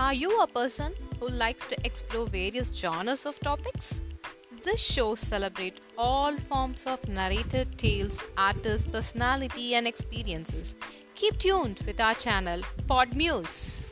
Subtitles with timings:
[0.00, 4.00] Are you a person who likes to explore various genres of topics?
[4.64, 10.74] This show celebrates all forms of narrated tales, artists, personality and experiences.
[11.14, 13.82] Keep tuned with our channel Podmuse.